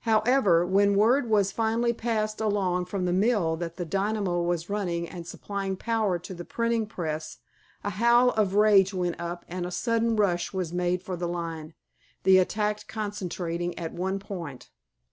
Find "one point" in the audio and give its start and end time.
13.92-14.68